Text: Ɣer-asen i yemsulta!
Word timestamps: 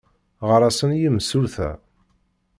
Ɣer-asen 0.47 0.89
i 0.95 0.97
yemsulta! 1.01 1.69